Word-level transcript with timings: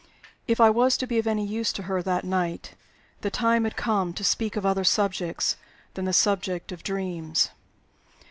If 0.47 0.59
I 0.59 0.71
was 0.71 0.97
to 0.97 1.05
be 1.05 1.19
of 1.19 1.27
any 1.27 1.45
use 1.45 1.71
to 1.73 1.83
her 1.83 2.01
that 2.01 2.23
night, 2.25 2.73
the 3.21 3.29
time 3.29 3.65
had 3.65 3.75
come 3.75 4.13
to 4.13 4.23
speak 4.23 4.55
of 4.55 4.65
other 4.65 4.83
subjects 4.83 5.57
than 5.93 6.05
the 6.05 6.11
subject 6.11 6.71
of 6.71 6.81
dreams. 6.81 7.51